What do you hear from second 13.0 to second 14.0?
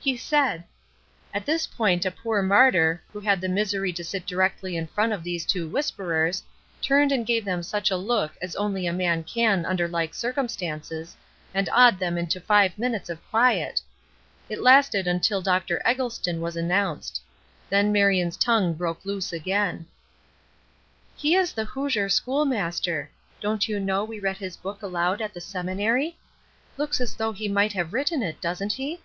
of quiet.